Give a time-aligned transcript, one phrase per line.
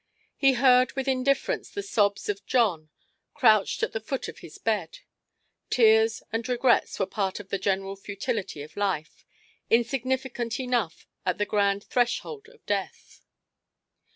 [0.35, 2.89] He heard with indifference the sobs of Jon,
[3.35, 4.97] crouched at the foot of his bed.
[5.69, 9.23] Tears and regrets were a part of the general futility of life,
[9.69, 13.21] insignificant enough at the grand threshold of death.